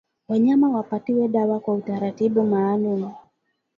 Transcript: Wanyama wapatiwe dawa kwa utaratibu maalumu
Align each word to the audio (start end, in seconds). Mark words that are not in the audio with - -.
Wanyama 0.27 0.69
wapatiwe 0.69 1.27
dawa 1.27 1.59
kwa 1.59 1.73
utaratibu 1.73 2.43
maalumu 2.43 3.13